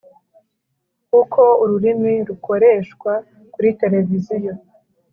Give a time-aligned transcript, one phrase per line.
[1.21, 3.11] Uko ururimi rukoreshwa
[3.53, 4.53] kuri televiziyo